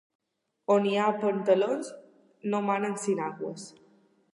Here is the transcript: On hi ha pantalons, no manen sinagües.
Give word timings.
On 0.75 0.87
hi 0.91 0.93
ha 1.01 1.11
pantalons, 1.25 1.93
no 2.55 2.67
manen 2.71 3.01
sinagües. 3.07 3.73